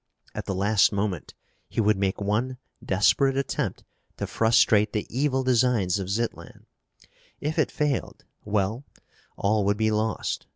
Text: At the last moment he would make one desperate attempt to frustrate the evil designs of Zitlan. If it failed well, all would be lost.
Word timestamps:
At 0.33 0.45
the 0.45 0.55
last 0.55 0.91
moment 0.91 1.35
he 1.69 1.79
would 1.79 1.95
make 1.95 2.19
one 2.19 2.57
desperate 2.83 3.37
attempt 3.37 3.83
to 4.17 4.25
frustrate 4.25 4.93
the 4.93 5.05
evil 5.15 5.43
designs 5.43 5.99
of 5.99 6.09
Zitlan. 6.09 6.65
If 7.39 7.59
it 7.59 7.69
failed 7.69 8.25
well, 8.43 8.83
all 9.37 9.63
would 9.65 9.77
be 9.77 9.91
lost. 9.91 10.47